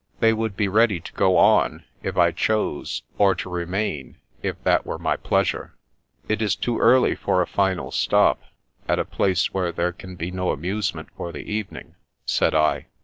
[0.19, 4.83] They would be ready to go on, if I chose, or to remain, if that
[4.83, 5.75] were my pleasure.
[6.01, 8.41] *' It is too early for a final stop,
[8.87, 11.93] at a place where there can be no amusement for the evening,'"
[12.25, 12.87] said I.